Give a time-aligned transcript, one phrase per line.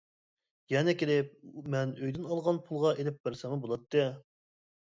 [0.73, 1.29] يەنە كېلىپ،
[1.75, 4.09] مەن ئۆيدىن ئالغان پۇلغا ئېلىپ بەرسەممۇ بولاتتى.